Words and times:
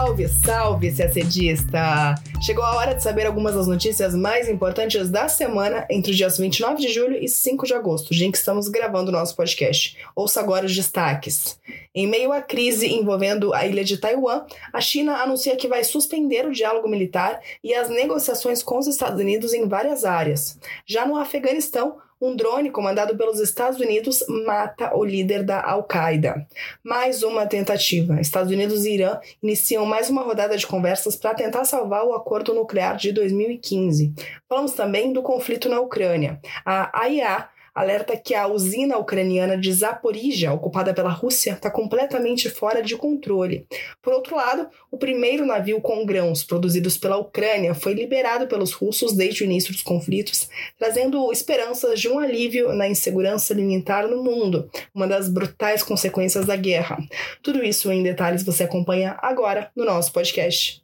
Salve, 0.00 0.28
salve, 0.28 0.96
CACDista! 0.96 2.14
Chegou 2.40 2.64
a 2.64 2.74
hora 2.74 2.94
de 2.94 3.02
saber 3.02 3.26
algumas 3.26 3.54
das 3.54 3.66
notícias 3.66 4.14
mais 4.14 4.48
importantes 4.48 5.10
da 5.10 5.28
semana 5.28 5.86
entre 5.90 6.12
os 6.12 6.16
dias 6.16 6.38
29 6.38 6.80
de 6.80 6.88
julho 6.88 7.22
e 7.22 7.28
5 7.28 7.66
de 7.66 7.74
agosto, 7.74 8.14
dia 8.14 8.26
em 8.26 8.30
que 8.30 8.38
estamos 8.38 8.66
gravando 8.68 9.10
o 9.10 9.12
nosso 9.12 9.36
podcast. 9.36 9.98
Ouça 10.16 10.40
agora 10.40 10.64
os 10.64 10.74
destaques. 10.74 11.60
Em 11.94 12.06
meio 12.06 12.32
à 12.32 12.40
crise 12.40 12.86
envolvendo 12.86 13.52
a 13.52 13.66
ilha 13.66 13.84
de 13.84 13.98
Taiwan, 13.98 14.46
a 14.72 14.80
China 14.80 15.16
anuncia 15.16 15.54
que 15.54 15.68
vai 15.68 15.84
suspender 15.84 16.46
o 16.46 16.52
diálogo 16.52 16.88
militar 16.88 17.38
e 17.62 17.74
as 17.74 17.90
negociações 17.90 18.62
com 18.62 18.78
os 18.78 18.86
Estados 18.86 19.20
Unidos 19.20 19.52
em 19.52 19.68
várias 19.68 20.06
áreas. 20.06 20.58
Já 20.86 21.04
no 21.04 21.18
Afeganistão, 21.18 21.98
um 22.20 22.36
drone 22.36 22.70
comandado 22.70 23.16
pelos 23.16 23.40
Estados 23.40 23.80
Unidos 23.80 24.22
mata 24.46 24.94
o 24.94 25.02
líder 25.02 25.42
da 25.42 25.64
Al-Qaeda. 25.64 26.46
Mais 26.84 27.22
uma 27.22 27.46
tentativa. 27.46 28.20
Estados 28.20 28.52
Unidos 28.52 28.84
e 28.84 28.94
Irã 28.94 29.18
iniciam 29.42 29.86
mais 29.86 30.10
uma 30.10 30.22
rodada 30.22 30.56
de 30.56 30.66
conversas 30.66 31.16
para 31.16 31.34
tentar 31.34 31.64
salvar 31.64 32.04
o 32.04 32.12
acordo 32.12 32.52
nuclear 32.52 32.96
de 32.96 33.12
2015. 33.12 34.12
Falamos 34.46 34.72
também 34.72 35.12
do 35.12 35.22
conflito 35.22 35.68
na 35.68 35.80
Ucrânia. 35.80 36.38
A 36.64 37.00
AIA 37.00 37.48
alerta 37.74 38.16
que 38.16 38.34
a 38.34 38.46
usina 38.46 38.98
ucraniana 38.98 39.56
de 39.56 39.72
Zaporizhia, 39.72 40.52
ocupada 40.52 40.94
pela 40.94 41.10
Rússia, 41.10 41.52
está 41.52 41.70
completamente 41.70 42.48
fora 42.50 42.82
de 42.82 42.96
controle. 42.96 43.66
Por 44.02 44.12
outro 44.12 44.36
lado, 44.36 44.68
o 44.90 44.98
primeiro 44.98 45.46
navio 45.46 45.80
com 45.80 46.04
grãos 46.04 46.44
produzidos 46.44 46.96
pela 46.96 47.16
Ucrânia 47.16 47.74
foi 47.74 47.94
liberado 47.94 48.46
pelos 48.46 48.72
russos 48.72 49.12
desde 49.12 49.42
o 49.42 49.46
início 49.46 49.72
dos 49.72 49.82
conflitos, 49.82 50.48
trazendo 50.78 51.30
esperanças 51.32 52.00
de 52.00 52.08
um 52.08 52.18
alívio 52.18 52.72
na 52.72 52.88
insegurança 52.88 53.52
alimentar 53.52 54.06
no 54.06 54.22
mundo, 54.22 54.70
uma 54.94 55.06
das 55.06 55.28
brutais 55.28 55.82
consequências 55.82 56.46
da 56.46 56.56
guerra. 56.56 56.98
Tudo 57.42 57.64
isso 57.64 57.90
em 57.90 58.02
detalhes 58.02 58.42
você 58.42 58.64
acompanha 58.64 59.16
agora 59.20 59.70
no 59.76 59.84
nosso 59.84 60.12
podcast. 60.12 60.82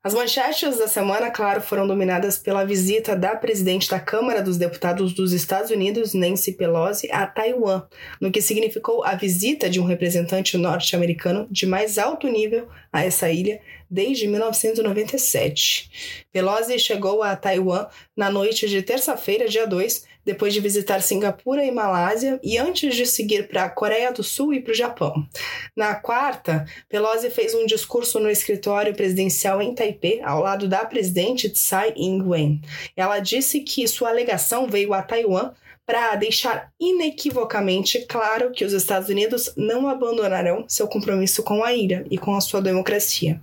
As 0.00 0.14
manchetes 0.14 0.78
da 0.78 0.86
semana, 0.86 1.28
claro, 1.28 1.60
foram 1.60 1.84
dominadas 1.84 2.38
pela 2.38 2.64
visita 2.64 3.16
da 3.16 3.34
presidente 3.34 3.90
da 3.90 3.98
Câmara 3.98 4.40
dos 4.40 4.56
Deputados 4.56 5.12
dos 5.12 5.32
Estados 5.32 5.72
Unidos, 5.72 6.14
Nancy 6.14 6.52
Pelosi, 6.52 7.10
a 7.10 7.26
Taiwan, 7.26 7.82
no 8.20 8.30
que 8.30 8.40
significou 8.40 9.02
a 9.02 9.16
visita 9.16 9.68
de 9.68 9.80
um 9.80 9.84
representante 9.84 10.56
norte-americano 10.56 11.48
de 11.50 11.66
mais 11.66 11.98
alto 11.98 12.28
nível 12.28 12.68
a 12.92 13.04
essa 13.04 13.28
ilha 13.28 13.60
desde 13.90 14.26
1997. 14.26 16.24
Pelosi 16.32 16.78
chegou 16.78 17.22
a 17.22 17.34
Taiwan 17.34 17.86
na 18.16 18.30
noite 18.30 18.68
de 18.68 18.82
terça-feira, 18.82 19.48
dia 19.48 19.66
2, 19.66 20.04
depois 20.24 20.52
de 20.52 20.60
visitar 20.60 21.00
Singapura 21.00 21.64
e 21.64 21.70
Malásia 21.70 22.38
e 22.42 22.58
antes 22.58 22.94
de 22.94 23.06
seguir 23.06 23.48
para 23.48 23.64
a 23.64 23.70
Coreia 23.70 24.12
do 24.12 24.22
Sul 24.22 24.52
e 24.52 24.60
para 24.60 24.72
o 24.72 24.76
Japão. 24.76 25.26
Na 25.74 25.94
quarta, 25.94 26.66
Pelosi 26.88 27.30
fez 27.30 27.54
um 27.54 27.64
discurso 27.64 28.20
no 28.20 28.28
escritório 28.28 28.94
presidencial 28.94 29.62
em 29.62 29.74
Taipei, 29.74 30.20
ao 30.22 30.42
lado 30.42 30.68
da 30.68 30.84
presidente 30.84 31.48
Tsai 31.48 31.94
Ing-wen. 31.96 32.60
Ela 32.94 33.20
disse 33.20 33.60
que 33.60 33.88
sua 33.88 34.10
alegação 34.10 34.66
veio 34.66 34.92
a 34.92 35.02
Taiwan 35.02 35.52
para 35.88 36.14
deixar 36.16 36.70
inequivocamente 36.78 38.04
claro 38.06 38.52
que 38.52 38.62
os 38.62 38.74
Estados 38.74 39.08
Unidos 39.08 39.54
não 39.56 39.88
abandonarão 39.88 40.66
seu 40.68 40.86
compromisso 40.86 41.42
com 41.42 41.64
a 41.64 41.72
ilha 41.72 42.04
e 42.10 42.18
com 42.18 42.36
a 42.36 42.42
sua 42.42 42.60
democracia. 42.60 43.40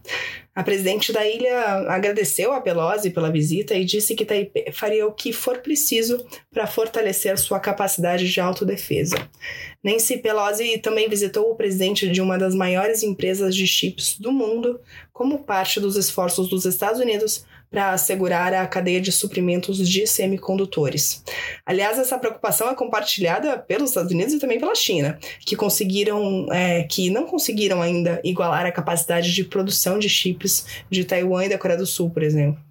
A 0.54 0.62
presidente 0.62 1.12
da 1.12 1.28
ilha 1.28 1.60
agradeceu 1.90 2.54
a 2.54 2.62
Pelosi 2.62 3.10
pela 3.10 3.32
visita 3.32 3.74
e 3.74 3.84
disse 3.84 4.14
que 4.14 4.24
Taipei 4.24 4.72
faria 4.72 5.08
o 5.08 5.12
que 5.12 5.34
for 5.34 5.58
preciso 5.58 6.24
para 6.54 6.68
fortalecer 6.68 7.36
sua 7.40 7.60
capacidade 7.60 8.32
de 8.32 8.40
autodefesa. 8.40 9.18
Nancy 9.84 10.20
Pelosi 10.20 10.78
também 10.78 11.10
visitou 11.10 11.50
o 11.50 11.56
presidente 11.56 12.08
de 12.08 12.22
uma 12.22 12.38
das 12.38 12.54
maiores 12.54 13.02
empresas 13.02 13.56
de 13.56 13.66
chips 13.66 14.20
do 14.20 14.32
mundo 14.32 14.80
como 15.12 15.40
parte 15.40 15.80
dos 15.80 15.96
esforços 15.96 16.48
dos 16.48 16.64
Estados 16.64 17.02
Unidos 17.02 17.44
para 17.76 17.92
assegurar 17.92 18.54
a 18.54 18.66
cadeia 18.66 19.02
de 19.02 19.12
suprimentos 19.12 19.86
de 19.90 20.08
semicondutores. 20.08 21.22
Aliás, 21.66 22.00
essa 22.00 22.18
preocupação 22.18 22.70
é 22.70 22.74
compartilhada 22.74 23.58
pelos 23.58 23.90
Estados 23.90 24.14
Unidos 24.14 24.34
e 24.34 24.40
também 24.40 24.58
pela 24.58 24.74
China, 24.74 25.20
que 25.42 25.58
conseguiram, 25.58 26.48
é, 26.54 26.84
que 26.84 27.10
não 27.10 27.26
conseguiram 27.26 27.82
ainda 27.82 28.22
igualar 28.24 28.66
a 28.66 28.72
capacidade 28.72 29.34
de 29.34 29.44
produção 29.44 30.00
de 30.00 30.08
chips 30.08 30.66
de 30.90 31.04
Taiwan 31.04 31.44
e 31.44 31.50
da 31.50 31.58
Coreia 31.58 31.78
do 31.78 31.86
Sul, 31.86 32.10
por 32.10 32.24
exemplo. 32.24 32.64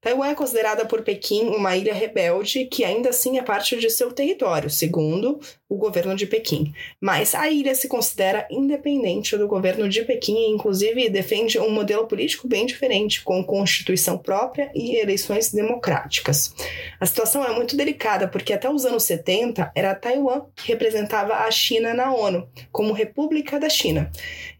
Taiwan 0.00 0.28
é 0.28 0.34
considerada 0.36 0.84
por 0.86 1.02
Pequim 1.02 1.48
uma 1.48 1.76
ilha 1.76 1.92
rebelde 1.92 2.66
que 2.66 2.84
ainda 2.84 3.10
assim 3.10 3.36
é 3.36 3.42
parte 3.42 3.76
de 3.76 3.90
seu 3.90 4.12
território, 4.12 4.70
segundo 4.70 5.40
o 5.70 5.76
governo 5.76 6.16
de 6.16 6.26
Pequim. 6.26 6.74
Mas 7.00 7.32
a 7.32 7.48
ilha 7.48 7.76
se 7.76 7.86
considera 7.86 8.46
independente 8.50 9.36
do 9.36 9.46
governo 9.46 9.88
de 9.88 10.02
Pequim 10.02 10.36
e, 10.36 10.50
inclusive, 10.50 11.08
defende 11.08 11.60
um 11.60 11.70
modelo 11.70 12.08
político 12.08 12.48
bem 12.48 12.66
diferente, 12.66 13.22
com 13.22 13.44
constituição 13.44 14.18
própria 14.18 14.70
e 14.74 14.96
eleições 14.96 15.52
democráticas. 15.52 16.52
A 16.98 17.06
situação 17.06 17.44
é 17.44 17.54
muito 17.54 17.76
delicada 17.76 18.26
porque 18.26 18.52
até 18.52 18.68
os 18.68 18.84
anos 18.84 19.04
70 19.04 19.70
era 19.72 19.94
Taiwan 19.94 20.42
que 20.56 20.66
representava 20.66 21.34
a 21.34 21.50
China 21.52 21.94
na 21.94 22.12
ONU, 22.12 22.48
como 22.72 22.92
República 22.92 23.60
da 23.60 23.68
China. 23.68 24.10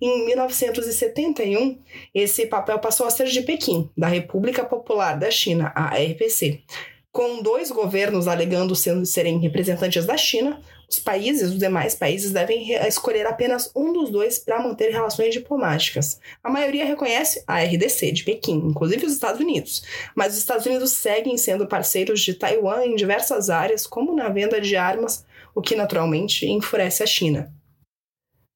Em 0.00 0.25
1971, 0.26 1.76
esse 2.15 2.47
papel 2.47 2.78
passou 2.78 3.06
a 3.06 3.10
ser 3.10 3.26
de 3.26 3.43
Pequim, 3.43 3.91
da 3.97 4.06
República 4.06 4.65
Popular 4.65 5.19
da 5.19 5.31
China, 5.31 5.72
a 5.75 5.97
RPC. 5.97 6.62
Com 7.10 7.43
dois 7.43 7.72
governos 7.72 8.28
alegando 8.28 8.76
serem 8.76 9.41
representantes 9.41 10.06
da 10.06 10.16
China, 10.16 10.60
os 10.91 10.99
países, 10.99 11.51
os 11.51 11.59
demais 11.59 11.95
países, 11.95 12.33
devem 12.33 12.73
escolher 12.87 13.27
apenas 13.27 13.71
um 13.75 13.93
dos 13.93 14.11
dois 14.11 14.39
para 14.39 14.61
manter 14.61 14.91
relações 14.91 15.33
diplomáticas. 15.33 16.19
A 16.43 16.51
maioria 16.51 16.84
reconhece 16.84 17.43
a 17.47 17.62
RDC 17.62 18.11
de 18.12 18.25
Pequim, 18.25 18.56
inclusive 18.56 19.06
os 19.06 19.12
Estados 19.12 19.41
Unidos, 19.41 19.83
mas 20.15 20.33
os 20.33 20.41
Estados 20.41 20.67
Unidos 20.67 20.91
seguem 20.93 21.39
sendo 21.39 21.67
parceiros 21.67 22.21
de 22.21 22.34
Taiwan 22.34 22.84
em 22.84 22.97
diversas 22.97 23.49
áreas, 23.49 23.87
como 23.87 24.15
na 24.15 24.29
venda 24.29 24.61
de 24.61 24.77
armas, 24.77 25.25
o 25.55 25.62
que 25.62 25.77
naturalmente 25.77 26.47
enfurece 26.47 27.03
a 27.03 27.06
China. 27.06 27.53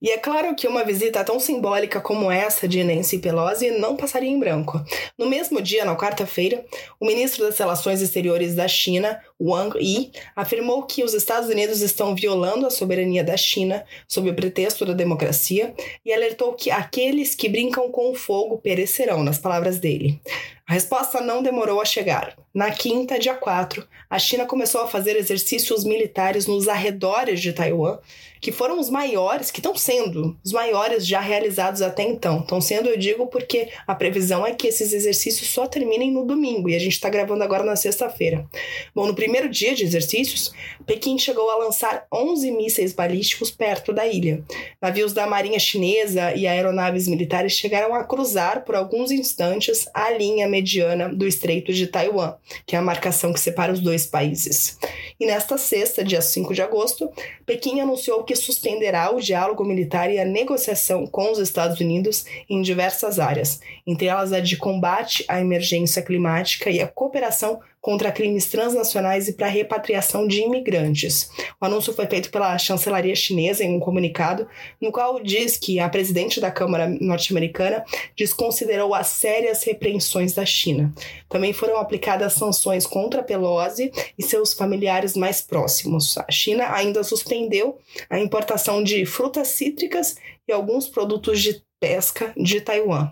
E 0.05 0.11
é 0.11 0.19
claro 0.19 0.55
que 0.55 0.69
uma 0.69 0.85
visita 0.85 1.25
tão 1.25 1.41
simbólica 1.41 1.99
como 1.99 2.31
essa 2.31 2.69
de 2.69 2.85
Nancy 2.85 3.17
Pelosi 3.21 3.71
não 3.71 3.97
passaria 3.97 4.29
em 4.29 4.39
branco. 4.39 4.79
No 5.17 5.25
mesmo 5.25 5.63
dia, 5.63 5.83
na 5.83 5.97
quarta-feira, 5.97 6.63
o 7.01 7.07
ministro 7.07 7.43
das 7.43 7.57
Relações 7.57 8.03
Exteriores 8.03 8.55
da 8.55 8.69
China, 8.69 9.19
Wang 9.41 9.79
Yi, 9.79 10.13
afirmou 10.37 10.83
que 10.83 11.03
os 11.03 11.15
Estados 11.15 11.49
Unidos 11.49 11.81
estão 11.81 12.15
violando 12.15 12.67
a 12.67 12.71
soberania 12.71 13.25
da 13.25 13.35
China 13.35 13.83
sob 14.07 14.29
o 14.29 14.35
pretexto 14.35 14.85
da 14.85 14.93
democracia 14.93 15.75
e 16.05 16.13
alertou 16.13 16.53
que 16.53 16.71
aqueles 16.71 17.35
que 17.35 17.49
brincam 17.49 17.91
com 17.91 18.11
o 18.11 18.15
fogo 18.15 18.59
perecerão, 18.59 19.25
nas 19.25 19.39
palavras 19.39 19.79
dele. 19.79 20.21
A 20.67 20.73
resposta 20.73 21.21
não 21.21 21.43
demorou 21.43 21.79
a 21.79 21.85
chegar. 21.85 22.37
Na 22.55 22.71
quinta, 22.71 23.19
dia 23.19 23.35
4, 23.35 23.87
a 24.09 24.19
China 24.19 24.47
começou 24.47 24.81
a 24.81 24.87
fazer 24.87 25.15
exercícios 25.17 25.85
militares 25.85 26.47
nos 26.47 26.69
arredores 26.69 27.41
de 27.41 27.53
Taiwan, 27.53 27.99
que 28.41 28.53
foram 28.53 28.79
os 28.79 28.89
maiores, 28.89 29.51
que 29.51 29.59
estão 29.59 29.75
sendo 29.75 30.39
os 30.45 30.53
maiores 30.53 31.07
já 31.07 31.19
realizados 31.19 31.83
até 31.83 32.03
então. 32.03 32.41
Estão 32.41 32.61
sendo, 32.61 32.89
eu 32.89 32.97
digo, 32.97 33.27
porque 33.27 33.71
a 33.87 33.95
previsão 33.95 34.47
é 34.47 34.55
que 34.55 34.69
esses 34.69 34.93
exercícios 34.93 35.49
só 35.49 35.67
terminem 35.67 36.13
no 36.13 36.25
domingo 36.25 36.69
e 36.69 36.77
a 36.77 36.79
gente 36.79 36.93
está 36.93 37.09
gravando 37.09 37.43
agora 37.43 37.65
na 37.65 37.75
sexta-feira. 37.75 38.47
Bom, 38.95 39.07
no 39.07 39.15
primeiro 39.15 39.49
dia 39.49 39.75
de 39.75 39.83
exercícios, 39.83 40.53
Pequim 40.87 41.19
chegou 41.19 41.51
a 41.51 41.57
lançar 41.57 42.07
11 42.13 42.51
mísseis 42.53 42.93
balísticos 42.93 43.51
perto 43.51 43.93
da 43.93 44.07
ilha. 44.07 44.45
Navios 44.81 45.13
da 45.13 45.27
Marinha 45.27 45.59
Chinesa 45.59 46.35
e 46.35 46.47
aeronaves 46.47 47.09
militares 47.09 47.53
chegaram 47.53 47.95
a 47.95 48.05
cruzar 48.05 48.65
por 48.65 48.75
alguns 48.75 49.11
instantes 49.11 49.89
a 49.93 50.11
linha 50.11 50.47
mediana 50.55 51.09
do 51.09 51.27
Estreito 51.27 51.73
de 51.73 51.89
Taiwan, 51.89 52.35
que 52.65 52.77
é 52.77 52.79
a 52.79 52.83
marcação 52.83 53.33
que 53.33 53.41
separa 53.41 53.73
os 53.73 53.81
dois 53.81 54.07
países. 54.07 54.79
E 55.19 55.27
nesta 55.27 55.59
sexta, 55.59 56.05
dia 56.05 56.23
5 56.23 56.55
de 56.55 56.63
agosto, 56.63 57.11
Pequim 57.45 57.81
anunciou 57.81 58.23
que 58.23 58.37
suspenderá 58.37 59.13
o 59.13 59.21
diálogo 59.21 59.65
militar 59.65 60.13
e 60.13 60.21
a 60.21 60.25
negociação 60.25 61.09
com 61.09 61.33
os 61.33 61.41
Estados 61.41 61.81
Unidos 61.81 62.25
em 62.49 62.63
diversas 62.63 63.19
áreas, 63.19 63.61
entre 63.85 64.07
elas 64.07 64.33
a 64.33 64.39
de 64.39 64.57
combate 64.57 65.25
à 65.27 65.41
emergência 65.41 66.03
climática 66.03 66.71
e 66.71 66.81
a 66.81 66.87
cooperação 66.87 67.61
contra 67.85 68.11
crimes 68.11 68.47
transnacionais 68.47 69.29
e 69.29 69.35
para 69.35 69.47
repatriação 69.47 70.27
de 70.27 70.41
imigrantes. 70.41 71.29
O 71.61 71.67
anúncio 71.67 71.93
foi 71.93 72.07
feito 72.07 72.31
pela 72.31 72.57
chancelaria 72.57 73.15
chinesa 73.15 73.63
em 73.63 73.77
um 73.77 73.79
comunicado, 73.79 74.49
no 74.81 74.91
qual 74.91 75.23
diz 75.23 75.59
que 75.59 75.79
a 75.79 75.87
presidente 75.87 76.41
da 76.41 76.51
Câmara 76.51 76.89
norte-americana 76.89 77.85
desconsiderou 78.17 78.95
as 78.95 79.09
sérias 79.09 79.63
repreensões 79.65 80.33
da 80.33 80.47
China. 80.47 80.95
Também 81.29 81.53
foram 81.53 81.77
aplicadas 81.77 82.33
sanções 82.33 82.87
contra 82.87 83.23
Pelosi 83.23 83.93
e 84.17 84.23
seus 84.23 84.55
familiares 84.55 85.15
mais 85.15 85.43
próximos. 85.43 86.17
A 86.17 86.33
China 86.33 86.73
ainda 86.73 87.05
suspendeu 87.05 87.77
a 88.09 88.19
importação 88.19 88.83
de 88.83 89.05
frutas 89.05 89.49
cítricas 89.49 90.17
e 90.49 90.53
alguns 90.55 90.89
produtos 90.89 91.39
de 91.43 91.63
pesca 91.79 92.33
de 92.35 92.63
Taiwan. 92.63 93.11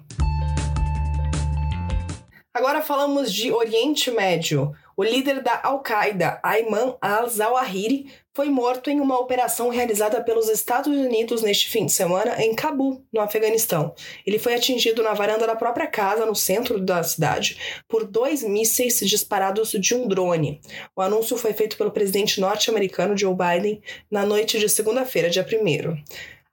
Agora 2.54 2.82
falamos 2.82 3.32
de 3.32 3.50
Oriente 3.50 4.10
Médio. 4.10 4.76
O 4.94 5.02
líder 5.02 5.42
da 5.42 5.58
Al-Qaeda, 5.64 6.38
Ayman 6.42 6.94
al-Zawahiri, 7.00 8.12
foi 8.34 8.50
morto 8.50 8.90
em 8.90 9.00
uma 9.00 9.18
operação 9.18 9.70
realizada 9.70 10.22
pelos 10.22 10.50
Estados 10.50 10.94
Unidos 10.94 11.40
neste 11.40 11.70
fim 11.70 11.86
de 11.86 11.92
semana 11.92 12.44
em 12.44 12.54
Cabul, 12.54 13.02
no 13.10 13.22
Afeganistão. 13.22 13.94
Ele 14.26 14.38
foi 14.38 14.52
atingido 14.52 15.02
na 15.02 15.14
varanda 15.14 15.46
da 15.46 15.56
própria 15.56 15.86
casa, 15.86 16.26
no 16.26 16.34
centro 16.34 16.78
da 16.78 17.02
cidade, 17.02 17.56
por 17.88 18.04
dois 18.04 18.42
mísseis 18.42 18.98
disparados 19.00 19.70
de 19.70 19.94
um 19.94 20.06
drone. 20.06 20.60
O 20.94 21.00
anúncio 21.00 21.38
foi 21.38 21.54
feito 21.54 21.78
pelo 21.78 21.90
presidente 21.90 22.38
norte-americano 22.38 23.16
Joe 23.16 23.34
Biden 23.34 23.80
na 24.10 24.26
noite 24.26 24.58
de 24.58 24.68
segunda-feira, 24.68 25.30
dia 25.30 25.42
1. 25.42 25.96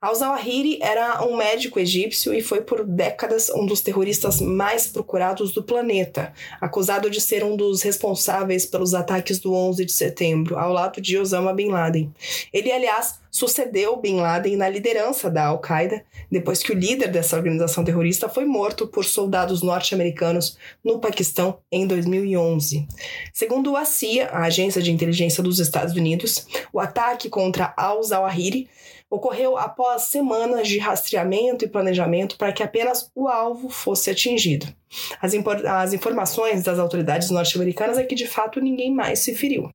Al-Zawahiri 0.02 0.78
era 0.80 1.22
um 1.26 1.36
médico 1.36 1.78
egípcio 1.78 2.32
e 2.32 2.40
foi 2.40 2.62
por 2.62 2.86
décadas 2.86 3.50
um 3.50 3.66
dos 3.66 3.82
terroristas 3.82 4.40
mais 4.40 4.86
procurados 4.86 5.52
do 5.52 5.62
planeta, 5.62 6.32
acusado 6.58 7.10
de 7.10 7.20
ser 7.20 7.44
um 7.44 7.54
dos 7.54 7.82
responsáveis 7.82 8.64
pelos 8.64 8.94
ataques 8.94 9.38
do 9.38 9.52
11 9.52 9.84
de 9.84 9.92
setembro, 9.92 10.58
ao 10.58 10.72
lado 10.72 11.02
de 11.02 11.18
Osama 11.18 11.52
Bin 11.52 11.68
Laden. 11.68 12.10
Ele, 12.50 12.72
aliás, 12.72 13.20
sucedeu 13.30 13.94
Bin 13.98 14.16
Laden 14.16 14.56
na 14.56 14.70
liderança 14.70 15.28
da 15.28 15.48
Al-Qaeda, 15.48 16.02
depois 16.30 16.62
que 16.62 16.72
o 16.72 16.74
líder 16.74 17.08
dessa 17.08 17.36
organização 17.36 17.84
terrorista 17.84 18.26
foi 18.26 18.46
morto 18.46 18.86
por 18.86 19.04
soldados 19.04 19.62
norte-americanos 19.62 20.56
no 20.82 20.98
Paquistão 20.98 21.58
em 21.70 21.86
2011. 21.86 22.88
Segundo 23.34 23.76
a 23.76 23.84
CIA, 23.84 24.30
a 24.30 24.44
agência 24.44 24.80
de 24.80 24.90
inteligência 24.90 25.42
dos 25.42 25.58
Estados 25.58 25.94
Unidos, 25.94 26.46
o 26.72 26.80
ataque 26.80 27.28
contra 27.28 27.74
Al-Zawahiri 27.76 28.66
ocorreu 29.10 29.56
após 29.58 30.02
semanas 30.02 30.68
de 30.68 30.78
rastreamento 30.78 31.64
e 31.64 31.68
planejamento 31.68 32.38
para 32.38 32.52
que 32.52 32.62
apenas 32.62 33.10
o 33.14 33.26
alvo 33.26 33.68
fosse 33.68 34.08
atingido. 34.08 34.66
As, 35.20 35.34
as 35.66 35.92
informações 35.92 36.62
das 36.62 36.78
autoridades 36.78 37.30
norte-americanas 37.30 37.98
é 37.98 38.04
que 38.04 38.14
de 38.14 38.28
fato 38.28 38.60
ninguém 38.60 38.94
mais 38.94 39.18
se 39.18 39.34
feriu. 39.34 39.68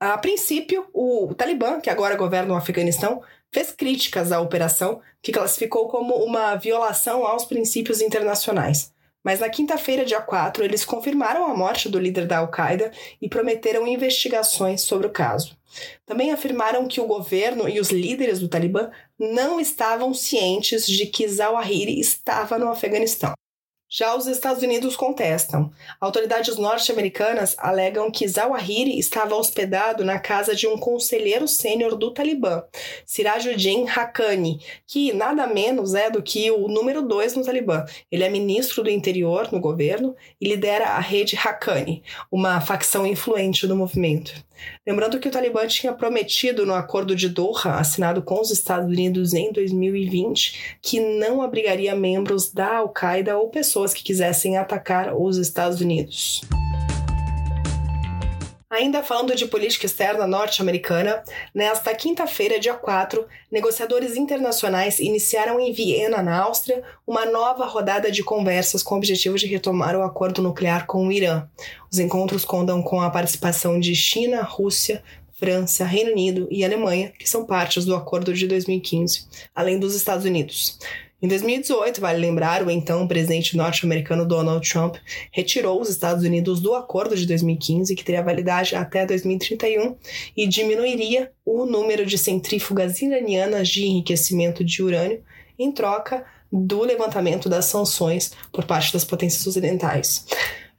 A 0.00 0.18
princípio, 0.18 0.86
o 0.92 1.32
Talibã, 1.32 1.80
que 1.80 1.90
agora 1.90 2.16
governa 2.16 2.54
o 2.54 2.56
Afeganistão, 2.56 3.22
fez 3.52 3.70
críticas 3.70 4.32
à 4.32 4.40
operação, 4.40 5.00
que 5.20 5.30
classificou 5.30 5.86
como 5.86 6.16
uma 6.24 6.56
violação 6.56 7.24
aos 7.24 7.44
princípios 7.44 8.00
internacionais. 8.00 8.92
Mas 9.22 9.38
na 9.38 9.48
quinta-feira, 9.48 10.04
dia 10.04 10.20
4, 10.20 10.64
eles 10.64 10.84
confirmaram 10.84 11.46
a 11.46 11.54
morte 11.56 11.88
do 11.88 11.98
líder 12.00 12.26
da 12.26 12.38
Al-Qaeda 12.38 12.90
e 13.20 13.28
prometeram 13.28 13.86
investigações 13.86 14.80
sobre 14.80 15.06
o 15.06 15.10
caso. 15.10 15.56
Também 16.06 16.32
afirmaram 16.32 16.86
que 16.86 17.00
o 17.00 17.06
governo 17.06 17.68
e 17.68 17.80
os 17.80 17.90
líderes 17.90 18.38
do 18.38 18.48
Talibã 18.48 18.90
não 19.18 19.60
estavam 19.60 20.12
cientes 20.12 20.86
de 20.86 21.06
que 21.06 21.28
Zawahiri 21.28 21.98
estava 21.98 22.58
no 22.58 22.68
Afeganistão. 22.68 23.34
Já 23.94 24.16
os 24.16 24.26
Estados 24.26 24.62
Unidos 24.62 24.96
contestam. 24.96 25.70
Autoridades 26.00 26.56
norte-americanas 26.56 27.54
alegam 27.58 28.10
que 28.10 28.26
Zawahiri 28.26 28.98
estava 28.98 29.36
hospedado 29.36 30.02
na 30.02 30.18
casa 30.18 30.56
de 30.56 30.66
um 30.66 30.78
conselheiro 30.78 31.46
sênior 31.46 31.94
do 31.94 32.10
Talibã, 32.10 32.62
Sirajuddin 33.04 33.86
Haqqani, 33.86 34.60
que 34.86 35.12
nada 35.12 35.46
menos 35.46 35.92
é 35.94 36.08
do 36.08 36.22
que 36.22 36.50
o 36.50 36.68
número 36.68 37.02
dois 37.02 37.36
no 37.36 37.44
Talibã. 37.44 37.84
Ele 38.10 38.24
é 38.24 38.30
ministro 38.30 38.82
do 38.82 38.88
interior 38.88 39.52
no 39.52 39.60
governo 39.60 40.16
e 40.40 40.48
lidera 40.48 40.86
a 40.86 40.98
rede 40.98 41.36
Haqqani, 41.36 42.02
uma 42.30 42.62
facção 42.62 43.06
influente 43.06 43.66
do 43.66 43.76
movimento. 43.76 44.32
Lembrando 44.86 45.18
que 45.18 45.28
o 45.28 45.30
Talibã 45.30 45.66
tinha 45.66 45.92
prometido 45.92 46.64
no 46.64 46.74
acordo 46.74 47.14
de 47.14 47.28
Doha, 47.28 47.74
assinado 47.74 48.22
com 48.22 48.40
os 48.40 48.50
Estados 48.50 48.86
Unidos 48.86 49.34
em 49.34 49.52
2020, 49.52 50.78
que 50.80 51.00
não 51.00 51.42
abrigaria 51.42 51.94
membros 51.94 52.52
da 52.52 52.76
Al-Qaeda 52.76 53.36
ou 53.36 53.48
pessoas 53.48 53.81
que 53.94 54.04
quisessem 54.04 54.56
atacar 54.56 55.14
os 55.16 55.38
Estados 55.38 55.80
Unidos. 55.80 56.42
Ainda 58.72 59.02
falando 59.02 59.36
de 59.36 59.46
política 59.46 59.84
externa 59.84 60.26
norte-americana, 60.26 61.22
nesta 61.54 61.94
quinta-feira, 61.94 62.58
dia 62.58 62.72
4, 62.72 63.26
negociadores 63.50 64.16
internacionais 64.16 64.98
iniciaram 64.98 65.60
em 65.60 65.74
Viena, 65.74 66.22
na 66.22 66.38
Áustria, 66.38 66.82
uma 67.06 67.26
nova 67.26 67.66
rodada 67.66 68.10
de 68.10 68.24
conversas 68.24 68.82
com 68.82 68.94
o 68.94 68.98
objetivo 68.98 69.36
de 69.36 69.46
retomar 69.46 69.94
o 69.94 70.02
acordo 70.02 70.40
nuclear 70.40 70.86
com 70.86 71.06
o 71.06 71.12
Irã. 71.12 71.46
Os 71.90 71.98
encontros 71.98 72.46
contam 72.46 72.80
com 72.82 73.02
a 73.02 73.10
participação 73.10 73.78
de 73.78 73.94
China, 73.94 74.40
Rússia, 74.40 75.02
França, 75.34 75.84
Reino 75.84 76.12
Unido 76.12 76.48
e 76.50 76.64
Alemanha, 76.64 77.12
que 77.18 77.28
são 77.28 77.44
partes 77.44 77.84
do 77.84 77.94
acordo 77.94 78.32
de 78.32 78.46
2015, 78.46 79.26
além 79.54 79.78
dos 79.78 79.94
Estados 79.94 80.24
Unidos. 80.24 80.78
Em 81.22 81.28
2018, 81.28 82.00
vale 82.00 82.18
lembrar, 82.18 82.66
o 82.66 82.70
então 82.70 83.06
presidente 83.06 83.56
norte-americano 83.56 84.26
Donald 84.26 84.68
Trump 84.68 84.96
retirou 85.30 85.80
os 85.80 85.88
Estados 85.88 86.24
Unidos 86.24 86.60
do 86.60 86.74
acordo 86.74 87.14
de 87.14 87.24
2015, 87.26 87.94
que 87.94 88.02
teria 88.02 88.24
validade 88.24 88.74
até 88.74 89.06
2031 89.06 89.94
e 90.36 90.48
diminuiria 90.48 91.30
o 91.46 91.64
número 91.64 92.04
de 92.04 92.18
centrífugas 92.18 93.00
iranianas 93.00 93.68
de 93.68 93.86
enriquecimento 93.86 94.64
de 94.64 94.82
urânio 94.82 95.22
em 95.56 95.70
troca 95.70 96.24
do 96.50 96.82
levantamento 96.82 97.48
das 97.48 97.66
sanções 97.66 98.32
por 98.50 98.64
parte 98.64 98.92
das 98.92 99.04
potências 99.04 99.46
ocidentais. 99.46 100.26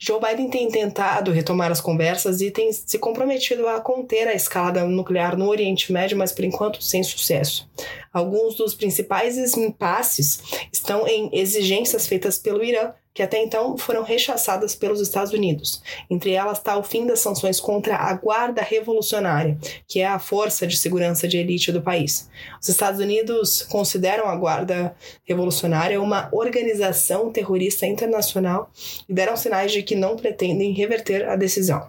Joe 0.06 0.20
Biden 0.20 0.50
tem 0.50 0.68
tentado 0.68 1.32
retomar 1.32 1.72
as 1.72 1.80
conversas 1.80 2.42
e 2.42 2.52
tem 2.52 2.74
se 2.74 3.00
comprometido 3.00 3.70
a 3.70 3.80
conter 3.80 4.28
a 4.28 4.34
escalada 4.34 4.84
nuclear 4.84 5.38
no 5.38 5.48
Oriente 5.48 5.94
Médio, 5.94 6.18
mas 6.18 6.34
por 6.34 6.44
enquanto 6.44 6.84
sem 6.84 7.02
sucesso. 7.02 7.70
Alguns 8.12 8.56
dos 8.56 8.76
principais 8.76 9.38
impasses 9.56 10.42
estão 10.74 11.08
em 11.08 11.30
exigências 11.32 12.06
feitas 12.06 12.38
pelo 12.38 12.62
Irã 12.62 12.92
que 13.14 13.22
até 13.22 13.42
então 13.44 13.78
foram 13.78 14.04
rechaçadas 14.04 14.76
pelos 14.76 15.00
Estados 15.00 15.32
Unidos. 15.32 15.82
Entre 16.10 16.32
elas 16.32 16.58
está 16.58 16.78
o 16.78 16.84
fim 16.84 17.06
das 17.06 17.20
sanções 17.20 17.60
contra 17.60 17.96
a 17.96 18.14
Guarda 18.14 18.62
Revolucionária, 18.62 19.58
que 19.88 20.00
é 20.00 20.08
a 20.08 20.20
força 20.20 20.66
de 20.66 20.78
segurança 20.78 21.28
de 21.28 21.38
elite 21.38 21.72
do 21.72 21.82
país. 21.82 22.30
Os 22.62 22.70
Estados 22.70 23.00
Unidos 23.00 23.62
consideram 23.64 24.28
a 24.28 24.36
Guarda 24.36 24.96
Revolucionária 25.24 26.02
uma 26.02 26.30
organização 26.32 27.32
terrorista 27.32 27.86
internacional 27.86 28.72
e 29.08 29.14
deram 29.14 29.38
sinais 29.38 29.72
de 29.72 29.84
que 29.84 29.96
não 29.96 30.16
pretendem 30.16 30.74
reverter 30.74 31.28
a 31.30 31.36
decisão. 31.36 31.88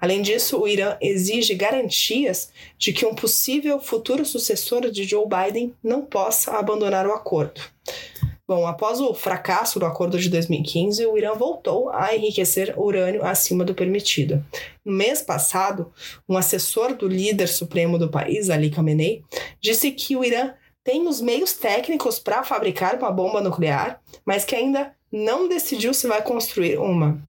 Além 0.00 0.20
disso, 0.20 0.60
o 0.60 0.68
Irã 0.68 0.96
exige 1.00 1.54
garantias 1.54 2.50
de 2.76 2.92
que 2.92 3.06
um 3.06 3.14
possível 3.14 3.80
futuro 3.80 4.24
sucessor 4.24 4.90
de 4.90 5.04
Joe 5.04 5.26
Biden 5.26 5.74
não 5.82 6.02
possa 6.02 6.52
abandonar 6.52 7.06
o 7.06 7.12
acordo. 7.12 7.75
Bom, 8.48 8.64
após 8.64 9.00
o 9.00 9.12
fracasso 9.12 9.80
do 9.80 9.86
acordo 9.86 10.20
de 10.20 10.28
2015, 10.28 11.04
o 11.04 11.18
Irã 11.18 11.34
voltou 11.34 11.90
a 11.90 12.14
enriquecer 12.14 12.72
urânio 12.78 13.24
acima 13.24 13.64
do 13.64 13.74
permitido. 13.74 14.44
No 14.84 14.92
mês 14.92 15.20
passado, 15.20 15.92
um 16.28 16.36
assessor 16.36 16.94
do 16.94 17.08
líder 17.08 17.48
supremo 17.48 17.98
do 17.98 18.08
país, 18.08 18.48
Ali 18.48 18.70
Khamenei, 18.70 19.24
disse 19.60 19.90
que 19.90 20.16
o 20.16 20.24
Irã 20.24 20.54
tem 20.84 21.08
os 21.08 21.20
meios 21.20 21.54
técnicos 21.54 22.20
para 22.20 22.44
fabricar 22.44 22.94
uma 22.94 23.10
bomba 23.10 23.40
nuclear, 23.40 24.00
mas 24.24 24.44
que 24.44 24.54
ainda 24.54 24.94
não 25.10 25.48
decidiu 25.48 25.92
se 25.92 26.06
vai 26.06 26.22
construir 26.22 26.78
uma. 26.78 27.20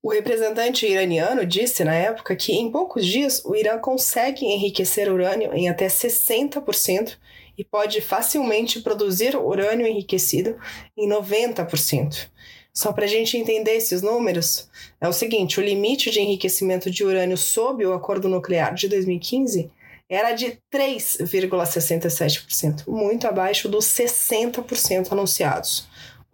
O 0.00 0.12
representante 0.12 0.86
iraniano 0.86 1.44
disse 1.44 1.82
na 1.82 1.94
época 1.94 2.36
que 2.36 2.52
em 2.52 2.70
poucos 2.70 3.04
dias 3.04 3.44
o 3.44 3.56
Irã 3.56 3.78
consegue 3.78 4.46
enriquecer 4.46 5.12
urânio 5.12 5.52
em 5.52 5.68
até 5.68 5.88
60% 5.88 7.16
e 7.58 7.64
pode 7.64 8.00
facilmente 8.00 8.80
produzir 8.80 9.36
urânio 9.36 9.88
enriquecido 9.88 10.56
em 10.96 11.08
90%. 11.08 12.28
Só 12.72 12.92
para 12.92 13.06
a 13.06 13.08
gente 13.08 13.36
entender 13.36 13.72
esses 13.72 14.00
números, 14.00 14.70
é 15.00 15.08
o 15.08 15.12
seguinte: 15.12 15.58
o 15.58 15.64
limite 15.64 16.12
de 16.12 16.20
enriquecimento 16.20 16.92
de 16.92 17.02
urânio 17.02 17.36
sob 17.36 17.84
o 17.84 17.92
acordo 17.92 18.28
nuclear 18.28 18.72
de 18.74 18.86
2015 18.86 19.68
era 20.08 20.30
de 20.32 20.60
3,67%, 20.72 22.84
muito 22.86 23.26
abaixo 23.26 23.68
dos 23.68 23.86
60% 23.86 25.10
anunciados. 25.10 25.88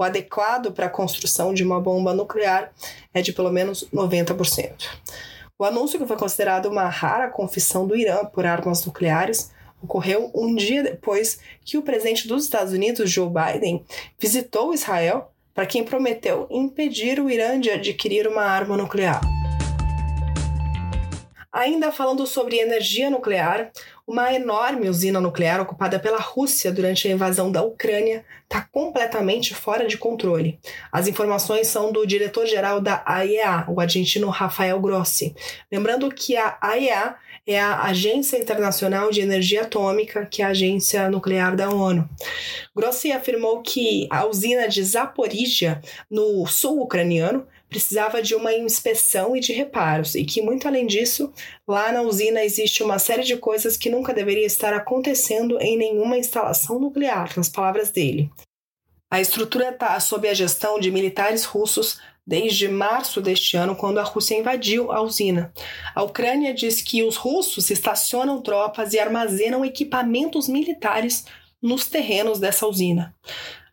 Adequado 0.05 0.73
para 0.73 0.87
a 0.87 0.91
construção 0.91 1.53
de 1.53 1.65
uma 1.65 1.81
bomba 1.81 2.15
nuclear 2.15 2.73
é 3.13 3.21
de 3.21 3.33
pelo 3.33 3.51
menos 3.51 3.89
90%. 3.93 4.87
O 5.59 5.65
anúncio, 5.65 5.99
que 5.99 6.07
foi 6.07 6.17
considerado 6.17 6.67
uma 6.67 6.89
rara 6.89 7.29
confissão 7.29 7.87
do 7.87 7.97
Irã 7.97 8.25
por 8.25 8.45
armas 8.45 8.85
nucleares, 8.85 9.51
ocorreu 9.83 10.31
um 10.35 10.55
dia 10.55 10.83
depois 10.83 11.39
que 11.65 11.79
o 11.79 11.83
presidente 11.83 12.27
dos 12.27 12.45
Estados 12.45 12.73
Unidos, 12.73 13.11
Joe 13.11 13.29
Biden, 13.29 13.85
visitou 14.19 14.75
Israel 14.75 15.31
para 15.55 15.67
quem 15.67 15.85
prometeu 15.85 16.49
impedir 16.51 17.21
o 17.21 17.31
Irã 17.31 17.61
de 17.61 17.71
adquirir 17.71 18.27
uma 18.27 18.43
arma 18.43 18.77
nuclear. 18.77 19.21
Ainda 21.55 21.93
falando 21.93 22.27
sobre 22.27 22.59
energia 22.59 23.09
nuclear, 23.09 23.71
uma 24.05 24.35
enorme 24.35 24.89
usina 24.89 25.21
nuclear 25.21 25.61
ocupada 25.61 26.01
pela 26.01 26.19
Rússia 26.19 26.73
durante 26.73 27.07
a 27.07 27.13
invasão 27.13 27.53
da 27.53 27.63
Ucrânia 27.63 28.25
está 28.43 28.61
completamente 28.73 29.55
fora 29.55 29.87
de 29.87 29.97
controle. 29.97 30.59
As 30.91 31.07
informações 31.07 31.69
são 31.69 31.93
do 31.93 32.05
diretor-geral 32.05 32.81
da 32.81 33.05
AIEA, 33.07 33.67
o 33.69 33.81
argentino 33.81 34.29
Rafael 34.31 34.81
Grossi. 34.81 35.33
Lembrando 35.71 36.11
que 36.11 36.37
a 36.37 36.59
AIEA 36.61 37.15
é 37.47 37.61
a 37.61 37.83
Agência 37.83 38.37
Internacional 38.37 39.13
de 39.13 39.21
Energia 39.21 39.63
Atômica, 39.63 40.27
que 40.27 40.43
é 40.43 40.47
a 40.47 40.49
agência 40.49 41.09
nuclear 41.09 41.55
da 41.55 41.71
ONU. 41.71 42.09
Grossi 42.75 43.13
afirmou 43.13 43.63
que 43.63 44.09
a 44.11 44.27
usina 44.27 44.67
de 44.67 44.83
Zaporizhia, 44.83 45.81
no 46.11 46.45
sul 46.47 46.83
ucraniano, 46.83 47.47
precisava 47.75 48.23
de 48.23 48.37
uma 48.37 48.55
inspeção 48.55 49.35
e 49.35 49.41
de 49.41 49.53
reparos, 49.53 50.15
e 50.15 50.25
que, 50.25 50.41
muito 50.41 50.69
além 50.69 50.87
disso, 50.87 51.33
lá 51.67 51.91
na 51.91 52.03
usina 52.03 52.45
existe 52.45 52.85
uma 52.85 53.01
série 53.01 53.25
de 53.25 53.37
coisas 53.37 53.77
que 53.77 53.91
nunca 53.91 54.15
deveria 54.15 54.47
estar 54.47 54.73
acontecendo 54.73 55.61
em 55.61 55.77
nenhuma 55.77 56.17
instalação 56.17 56.79
nuclear, 56.79 57.33
nas 57.37 57.49
palavras 57.49 57.91
dele. 57.91 58.31
A 59.11 59.21
estrutura 59.21 59.71
está 59.71 59.99
sob 59.99 60.29
a 60.29 60.35
gestão 60.35 60.79
de 60.79 60.89
militares 60.89 61.45
russos 61.45 61.99
desde 62.25 62.69
março 62.69 63.21
deste 63.21 63.57
ano, 63.57 63.75
quando 63.75 63.99
a 63.99 64.05
Rússia 64.05 64.39
invadiu 64.39 64.93
a 64.93 65.03
usina. 65.03 65.53
A 65.97 66.03
Ucrânia 66.05 66.55
diz 66.55 66.81
que 66.81 67.03
os 67.03 67.17
russos 67.17 67.71
estacionam 67.71 68.41
tropas 68.41 68.93
e 68.93 69.01
armazenam 69.01 69.65
equipamentos 69.65 70.49
militares 70.49 71.25
nos 71.61 71.87
terrenos 71.87 72.39
dessa 72.39 72.69
usina. 72.69 73.17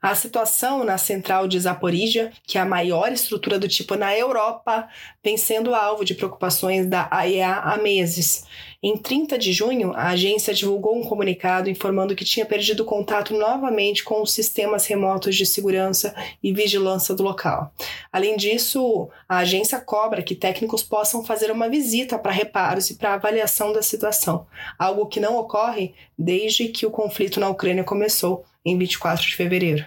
A 0.02 0.16
situação 0.16 0.84
na 0.84 0.98
central 0.98 1.48
de 1.48 1.60
Zaporizhia, 1.60 2.32
que 2.48 2.58
é 2.58 2.62
a 2.62 2.66
maior 2.66 3.12
estrutura 3.12 3.60
do 3.60 3.68
tipo 3.68 3.94
na 3.94 4.18
Europa, 4.18 4.90
vem 5.24 5.38
sendo 5.38 5.76
alvo 5.76 6.04
de 6.04 6.16
preocupações 6.16 6.88
da 6.88 7.08
AEA 7.12 7.58
há 7.58 7.78
meses. 7.78 8.44
Em 8.82 8.98
30 8.98 9.38
de 9.38 9.54
junho, 9.54 9.94
a 9.94 10.08
agência 10.08 10.56
divulgou 10.56 10.98
um 10.98 11.04
comunicado 11.04 11.70
informando 11.70 12.16
que 12.16 12.26
tinha 12.26 12.48
perdido 12.48 12.84
contato 12.84 13.36
novamente 13.38 14.04
com 14.04 14.24
os 14.24 14.34
sistemas 14.34 14.88
remotos 14.88 15.36
de 15.36 15.46
segurança 15.46 16.16
e 16.42 16.52
vigilância 16.52 17.14
do 17.14 17.22
local. 17.22 17.72
Além 18.12 18.36
disso, 18.36 19.08
a 19.30 19.38
agência 19.38 19.80
cobra 19.80 20.24
que 20.24 20.34
técnicos 20.34 20.82
possam 20.82 21.24
fazer 21.24 21.52
uma 21.52 21.70
visita 21.70 22.18
para 22.18 22.32
reparos 22.32 22.90
e 22.90 22.96
para 22.96 23.14
avaliação 23.14 23.72
da 23.72 23.84
situação, 23.84 24.48
algo 24.80 25.06
que 25.06 25.20
não 25.20 25.38
ocorre 25.38 25.94
desde 26.18 26.70
que 26.70 26.88
o 26.88 26.92
conflito 26.92 27.40
na 27.40 27.50
Ucrânia 27.50 27.84
começou 27.84 28.44
em 28.66 28.78
24 28.78 29.26
de 29.26 29.36
fevereiro. 29.36 29.86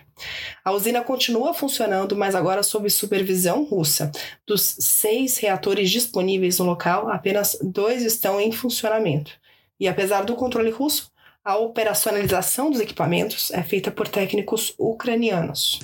A 0.64 0.72
usina 0.72 1.02
continua 1.02 1.54
funcionando, 1.54 2.16
mas 2.16 2.34
agora 2.34 2.62
sob 2.62 2.88
supervisão 2.90 3.64
russa. 3.64 4.10
Dos 4.46 4.76
seis 4.80 5.38
reatores 5.38 5.90
disponíveis 5.90 6.58
no 6.58 6.64
local, 6.64 7.08
apenas 7.08 7.58
dois 7.62 8.02
estão 8.02 8.40
em 8.40 8.52
funcionamento. 8.52 9.32
E 9.78 9.88
apesar 9.88 10.24
do 10.24 10.36
controle 10.36 10.70
russo, 10.70 11.12
a 11.44 11.56
operacionalização 11.56 12.70
dos 12.70 12.80
equipamentos 12.80 13.50
é 13.50 13.62
feita 13.62 13.90
por 13.90 14.08
técnicos 14.08 14.74
ucranianos. 14.78 15.80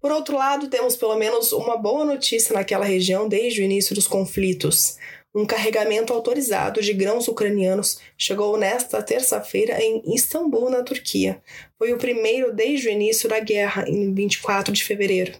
Por 0.00 0.10
outro 0.10 0.36
lado, 0.36 0.68
temos 0.68 0.96
pelo 0.96 1.16
menos 1.16 1.52
uma 1.52 1.76
boa 1.76 2.04
notícia 2.04 2.54
naquela 2.54 2.84
região 2.84 3.28
desde 3.28 3.60
o 3.60 3.64
início 3.64 3.94
dos 3.94 4.06
conflitos. 4.06 4.96
Um 5.34 5.46
carregamento 5.46 6.12
autorizado 6.12 6.82
de 6.82 6.92
grãos 6.92 7.26
ucranianos 7.26 7.98
chegou 8.18 8.58
nesta 8.58 9.02
terça-feira 9.02 9.82
em 9.82 10.02
Istambul, 10.14 10.68
na 10.68 10.82
Turquia. 10.82 11.42
Foi 11.78 11.90
o 11.94 11.96
primeiro 11.96 12.52
desde 12.52 12.88
o 12.88 12.90
início 12.90 13.30
da 13.30 13.40
guerra, 13.40 13.88
em 13.88 14.12
24 14.12 14.74
de 14.74 14.84
fevereiro. 14.84 15.32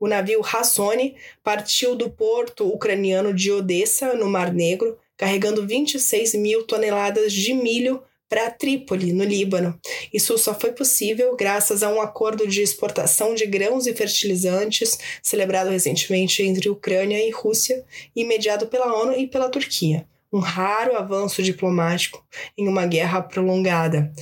O 0.00 0.08
navio 0.08 0.40
Hassone 0.40 1.16
partiu 1.44 1.94
do 1.94 2.08
porto 2.08 2.66
ucraniano 2.66 3.34
de 3.34 3.52
Odessa, 3.52 4.14
no 4.14 4.26
Mar 4.26 4.54
Negro, 4.54 4.96
carregando 5.18 5.66
26 5.66 6.34
mil 6.34 6.62
toneladas 6.62 7.30
de 7.30 7.52
milho 7.52 8.02
para 8.28 8.50
Trípoli, 8.50 9.12
no 9.12 9.24
Líbano. 9.24 9.78
Isso 10.12 10.36
só 10.38 10.54
foi 10.54 10.72
possível 10.72 11.36
graças 11.36 11.82
a 11.82 11.88
um 11.88 12.00
acordo 12.00 12.46
de 12.46 12.60
exportação 12.60 13.34
de 13.34 13.46
grãos 13.46 13.86
e 13.86 13.94
fertilizantes 13.94 14.98
celebrado 15.22 15.70
recentemente 15.70 16.42
entre 16.42 16.68
Ucrânia 16.68 17.24
e 17.26 17.30
Rússia 17.30 17.84
e 18.14 18.24
mediado 18.24 18.66
pela 18.66 18.94
ONU 18.94 19.12
e 19.12 19.26
pela 19.26 19.48
Turquia. 19.48 20.06
Um 20.32 20.40
raro 20.40 20.96
avanço 20.96 21.42
diplomático 21.42 22.24
em 22.58 22.68
uma 22.68 22.84
guerra 22.86 23.22
prolongada. 23.22 24.12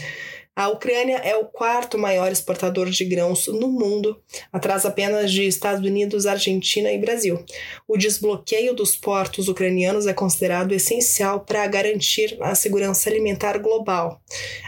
A 0.57 0.69
Ucrânia 0.69 1.17
é 1.17 1.37
o 1.37 1.47
quarto 1.47 1.99
maior 1.99 2.31
exportador 2.31 2.89
de 2.89 3.05
grãos 3.05 3.49
no 3.49 3.67
mundo, 3.67 4.23
atrás 4.53 4.87
apenas 4.87 5.33
de 5.33 5.45
Estados 5.45 5.85
Unidos, 5.85 6.27
Argentina 6.27 6.93
e 6.93 6.99
Brasil. 6.99 7.45
O 7.89 7.97
desbloqueio 7.97 8.73
dos 8.73 8.95
portos 8.95 9.49
ucranianos 9.49 10.07
é 10.07 10.15
considerado 10.15 10.73
essencial 10.73 11.41
para 11.41 11.67
garantir 11.67 12.37
a 12.41 12.55
segurança 12.55 13.11
alimentar 13.11 13.59
global. 13.59 14.23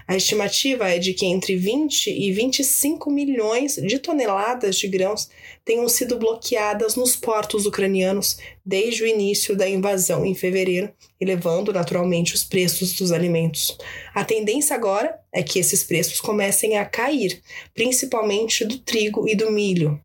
A 0.09 0.16
estimativa 0.16 0.88
é 0.88 0.99
de 0.99 1.14
que 1.14 1.25
entre 1.25 1.57
20 1.57 2.11
e 2.11 2.33
25 2.33 3.09
milhões 3.09 3.76
de 3.76 4.00
toneladas 4.00 4.76
de 4.76 4.88
grãos 4.88 5.31
tenham 5.64 5.88
sido 5.88 6.19
bloqueadas 6.19 6.97
nos 6.97 7.14
portos 7.14 7.64
ucranianos 7.64 8.38
desde 8.66 9.04
o 9.04 9.06
início 9.06 9.56
da 9.56 9.68
invasão 9.68 10.26
em 10.26 10.35
fevereiro, 10.35 10.92
elevando 11.20 11.73
naturalmente 11.73 12.35
os 12.35 12.42
preços 12.42 12.92
dos 12.94 13.12
alimentos. 13.12 13.78
A 14.12 14.25
tendência 14.25 14.75
agora 14.75 15.16
é 15.32 15.40
que 15.42 15.61
esses 15.61 15.85
preços 15.85 16.20
comecem 16.20 16.76
a 16.76 16.85
cair, 16.85 17.40
principalmente 17.73 18.64
do 18.64 18.78
trigo 18.78 19.28
e 19.28 19.37
do 19.37 19.52
milho. 19.52 20.00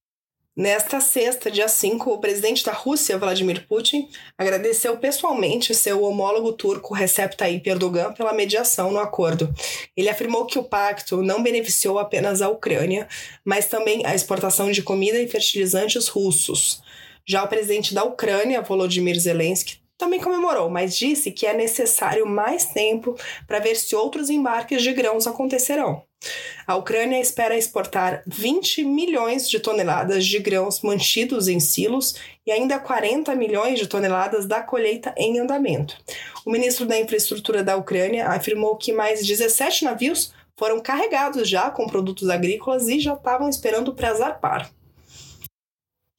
Nesta 0.55 0.99
sexta, 0.99 1.49
dia 1.49 1.69
5, 1.69 2.11
o 2.11 2.19
presidente 2.19 2.63
da 2.65 2.73
Rússia, 2.73 3.17
Vladimir 3.17 3.65
Putin, 3.67 4.09
agradeceu 4.37 4.97
pessoalmente 4.97 5.73
seu 5.73 6.03
homólogo 6.03 6.51
turco 6.51 6.93
Recep 6.93 7.37
Tayyip 7.37 7.69
Erdogan 7.69 8.11
pela 8.11 8.33
mediação 8.33 8.91
no 8.91 8.99
acordo. 8.99 9.51
Ele 9.95 10.09
afirmou 10.09 10.45
que 10.45 10.59
o 10.59 10.63
pacto 10.63 11.23
não 11.23 11.41
beneficiou 11.41 11.97
apenas 11.97 12.41
a 12.41 12.49
Ucrânia, 12.49 13.07
mas 13.45 13.67
também 13.67 14.05
a 14.05 14.13
exportação 14.13 14.69
de 14.69 14.83
comida 14.83 15.19
e 15.21 15.27
fertilizantes 15.27 16.09
russos. 16.09 16.83
Já 17.25 17.43
o 17.43 17.47
presidente 17.47 17.93
da 17.93 18.03
Ucrânia, 18.03 18.61
Volodymyr 18.61 19.19
Zelensky, 19.19 19.81
também 20.01 20.19
comemorou, 20.19 20.67
mas 20.67 20.97
disse 20.97 21.31
que 21.31 21.45
é 21.45 21.53
necessário 21.53 22.25
mais 22.25 22.65
tempo 22.65 23.15
para 23.47 23.59
ver 23.59 23.75
se 23.75 23.95
outros 23.95 24.31
embarques 24.31 24.81
de 24.81 24.91
grãos 24.93 25.27
acontecerão. 25.27 26.03
A 26.65 26.75
Ucrânia 26.75 27.19
espera 27.19 27.57
exportar 27.57 28.23
20 28.25 28.83
milhões 28.83 29.47
de 29.47 29.59
toneladas 29.59 30.25
de 30.25 30.39
grãos 30.39 30.81
mantidos 30.81 31.47
em 31.47 31.59
silos 31.59 32.15
e 32.45 32.51
ainda 32.51 32.79
40 32.79 33.35
milhões 33.35 33.77
de 33.77 33.87
toneladas 33.87 34.47
da 34.47 34.61
colheita 34.61 35.13
em 35.15 35.39
andamento. 35.39 35.95
O 36.45 36.51
ministro 36.51 36.85
da 36.85 36.99
Infraestrutura 36.99 37.63
da 37.63 37.75
Ucrânia 37.75 38.27
afirmou 38.27 38.75
que 38.77 38.91
mais 38.91 39.25
17 39.25 39.85
navios 39.85 40.33
foram 40.57 40.79
carregados 40.79 41.47
já 41.47 41.69
com 41.69 41.87
produtos 41.87 42.29
agrícolas 42.29 42.87
e 42.87 42.99
já 42.99 43.13
estavam 43.13 43.49
esperando 43.49 43.93
para 43.93 44.13
zarpar. 44.13 44.71